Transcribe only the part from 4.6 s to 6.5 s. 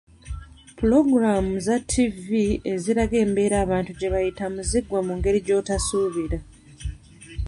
ziggwa mu ngeri gyotasuubira.